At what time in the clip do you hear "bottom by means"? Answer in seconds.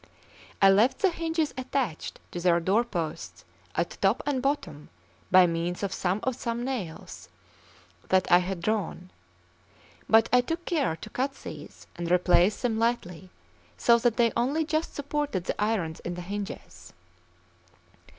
4.41-5.83